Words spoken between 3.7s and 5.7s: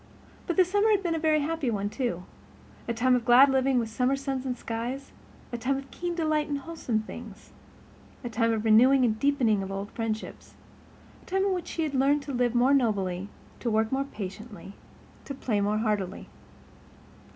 with summer suns and skies, a